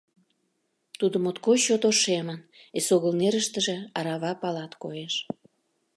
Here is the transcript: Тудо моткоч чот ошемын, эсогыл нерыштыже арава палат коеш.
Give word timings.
Тудо 0.99 1.15
моткоч 1.23 1.59
чот 1.65 1.83
ошемын, 1.89 2.39
эсогыл 2.77 3.13
нерыштыже 3.21 3.77
арава 3.97 4.31
палат 4.41 4.71
коеш. 4.83 5.15